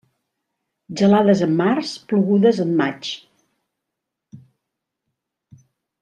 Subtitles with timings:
[1.01, 3.11] Gelades en març, plogudes en maig.